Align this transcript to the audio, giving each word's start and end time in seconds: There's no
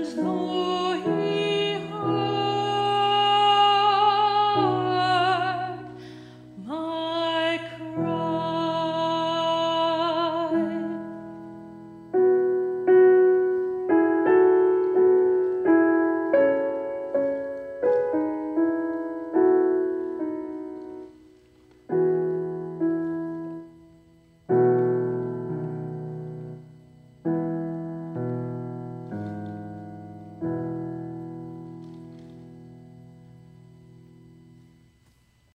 There's 0.00 0.16
no 0.16 0.49